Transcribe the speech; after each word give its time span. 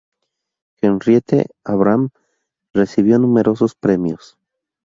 Henriette 0.81 1.51
Avram 1.63 2.09
recibió 2.73 3.19
numerosos 3.19 3.75
premios. 3.75 4.35